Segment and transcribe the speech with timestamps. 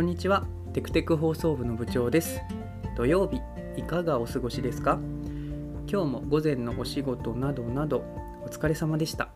[0.00, 0.46] こんにちは。
[0.72, 2.40] テクテク放送部の部長です。
[2.96, 3.38] 土曜日
[3.76, 4.98] いかがお過ごしですか？
[5.86, 7.98] 今日も午前のお仕事などなど
[8.42, 9.28] お疲れ様でした。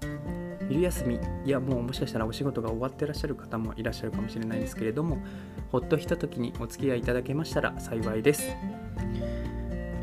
[0.70, 5.18] 昼休みいやもうもしかしたらお仕事が終わってらっしゃる方もいらっしゃるかもしれないですけれども
[5.70, 8.48] ほっとひと時にお付き合いいただけましたら幸いです。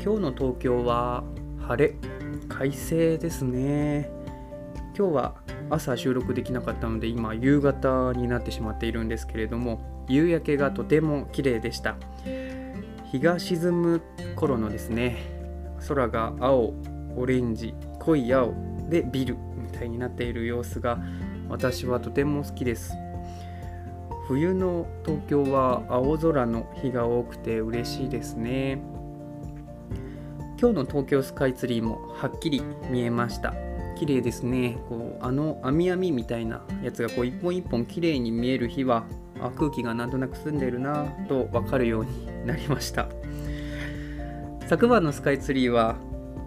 [0.00, 1.24] 今日の東京は
[1.58, 1.96] 晴れ
[2.48, 4.12] 快晴ですね。
[4.96, 5.34] 今日は
[5.72, 11.96] 朝収録できなかったので今夕方になってしまっているんですけれども夕焼けがとても綺麗でした。
[13.10, 14.02] 日が沈む
[14.36, 15.18] 頃のですね
[15.88, 16.74] 空が青
[17.16, 18.54] オレンジ濃い青
[18.88, 20.98] でビルみたいになっている様子が
[21.48, 22.94] 私はとても好きです。
[24.28, 28.82] 冬の東京は青空の日が多くて嬉しいですね。
[30.60, 33.71] 今日の東京スカイツリーもはっきり見えました。
[34.02, 34.78] 綺麗ですね。
[34.88, 39.04] こうあの網網みたいなやつがこう一本一本綺麗に見える日は
[39.40, 43.06] あ空気がなんとなく澄んでるなと分かるようになりました。
[44.66, 45.94] 昨晩のスカイツリーは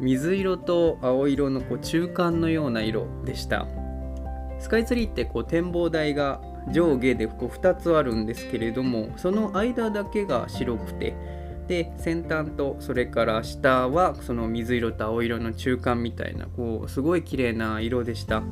[0.02, 3.68] 水色と青色のこう中間のような色でした。
[4.60, 6.42] スカイツリーってこう展望台が
[6.74, 11.16] 上下でこう2つあるんですけれどもその間だけが白くて
[11.68, 18.44] で先端とそれから下はその水色と青色の中間みたいなこうすごい綺麗な色でした。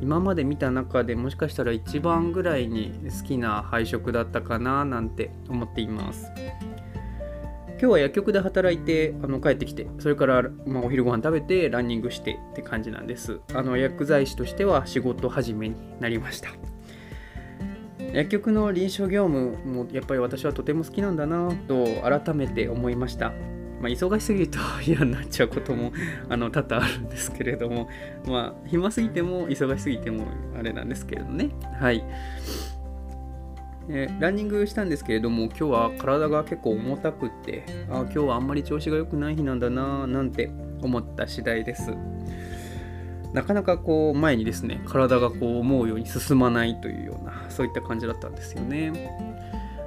[0.00, 6.30] 今まで見た中でもしかしたら一番ぐらいに好きな配色だったかななんて思っています。
[7.70, 13.40] 今日は薬局で働いてあの帰ってきてそれから、まあ、お昼ご飯食べてランニングしてって感じなんです。
[13.54, 16.50] あの薬剤師としては仕事始めになりました。
[18.12, 23.32] 薬局の臨床業務もやっぱり私はとても好きなんだなと改めて思いました。
[23.80, 25.92] まあ、忙しすぎると嫌になっちゃうことも
[26.28, 27.88] あの多々あるんですけれども、
[28.26, 30.26] まあ、暇すぎても忙しすぎても
[30.58, 31.50] あれなんですけれどね。
[31.78, 32.04] はい。
[33.90, 40.50] えランニングしたんですけれども今日は体が結構重たくってあ今日はあんまり調子が良くない日なんだななんて
[40.82, 41.92] 思った次第です。
[43.32, 48.92] なかなかこう前にですね体がこう思うように進まないというようなそういった感じだったんですよね。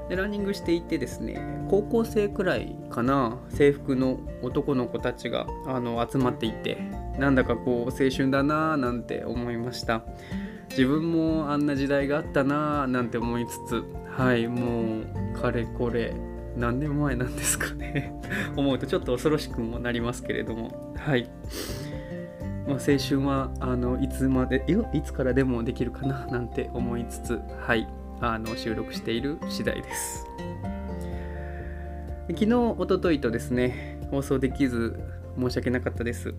[0.09, 6.77] でランニングしていてですね高校生くらいかな制服の男の子たちがあの集まっていて
[7.17, 10.03] なんだかこう青春だなぁなんて思いました。
[10.69, 13.83] 自分もあんな時代があったなぁなんて思いつつ
[14.17, 15.01] はいも
[15.35, 16.13] うかれこれ
[16.55, 18.13] 何年前なんですかね。
[18.55, 21.29] 思うとちょっと恐ろしくもなりますけれどもはい
[22.67, 24.63] まあ、青春はあのいつまで
[24.93, 27.87] いつからでもできるかななんて思いつつ、はい、
[28.21, 30.25] あの収録している次第です。
[32.29, 34.97] 昨日、おとといとですね、放送できず
[35.37, 36.33] 申し訳なかったです。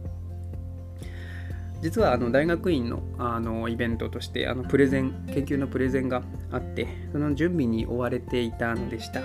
[1.83, 6.23] 実はあの大学院のあのイベントとしてあのプレゼン研究のプレゼンが
[6.53, 9.21] あってその準備に追われていたのでした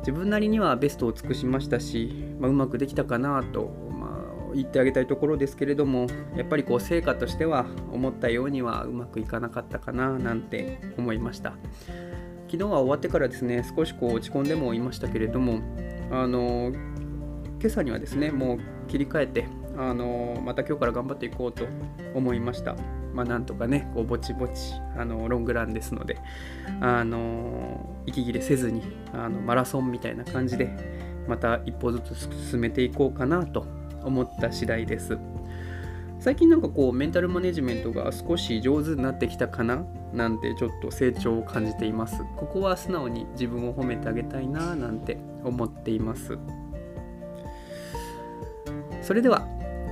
[0.00, 3.74] 自分なりにはベストを尽くしましたし、まあ、うまくできたかなと
[4.54, 6.06] 言ってあげたいところですけれども
[6.36, 11.54] やっぱりこう成果としては思ったようにはうまくいかなかったかななんて思いました。
[12.46, 15.60] 昨日は終わってからですね少しこう落ち込んでもいましたけれども
[16.12, 16.70] あの
[17.60, 21.66] 今朝にはですねもう切り替えてあのまた今日から頑張っていこうと
[22.14, 22.76] 思いました。
[23.12, 24.52] まあ、なんとかねこうぼちぼち
[24.96, 26.18] あのロングランですので
[26.80, 28.82] あの息切れせずに
[29.12, 30.68] あのマラソンみたいな感じで
[31.28, 33.66] また一歩ずつ進めていこうかなと
[34.04, 35.18] 思った次第です。
[36.20, 39.84] 最近なんかこうメンタルマネジメントが少し上手になってきたかな？
[40.12, 42.22] なんてちょっと成長を感じています。
[42.36, 46.38] ここは素直に自分を褒めてあげたいななんて思っています。
[49.02, 49.46] それでは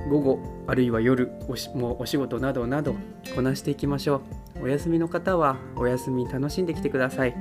[0.09, 2.95] 午後あるいは夜おしもうお仕事などなど
[3.35, 4.21] こなしていきましょ
[4.59, 4.63] う。
[4.63, 7.35] お休みの方はお休み楽しんできてください。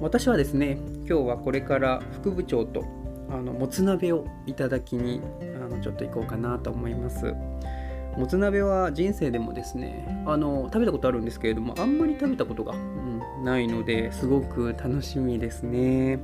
[0.00, 0.78] 私はですね
[1.08, 2.84] 今日はこれから副部長と
[3.30, 5.20] あのもつ鍋をいただきに
[5.62, 7.34] あのちょっと行こうかなと思います。
[8.16, 16.18] もつ鍋は人生でもですねあの食べたことあるんですけれどもあんまり食べたことが、うん、ないのですごく楽しみですね。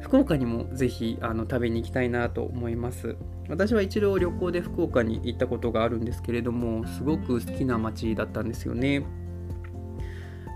[0.00, 3.16] 福岡にもぜひあの食べに行きたいなと思います。
[3.48, 9.04] 私は一度旅行で福岡に行ったことがあるんですけれどもすごく好きな街だったんですよね。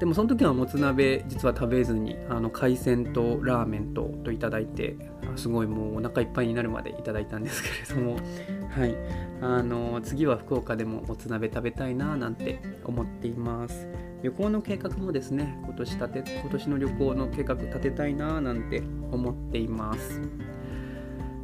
[0.02, 4.96] でもその時はもつ鍋実は食べずにあの海鮮とラーメンとといただいて
[5.36, 8.16] すごいもうお腹いっぱいになるまでいただいたんですけれども
[8.68, 8.96] はい。
[9.40, 13.86] あの次は福岡でももつ鍋食べたいななんて思っています。
[14.24, 18.82] 旅行の計画もですね今年立て今年の旅行の計画立てたいななんて
[19.12, 20.20] 思っています。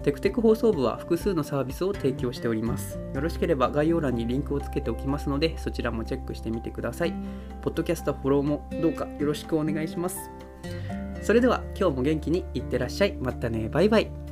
[0.03, 2.99] テクテク放送部は複数のサービスを提供しております。
[3.15, 7.15] よろしければ概要欄にリンクをつけておきますのでそちらもチェックしてみてください。
[7.63, 10.31] ポッドキャストフォローもどうかよろしくお願いします。
[11.23, 13.15] それでは今日も元気にいってらっしゃい。
[13.21, 13.69] またね。
[13.69, 14.28] バイバイ。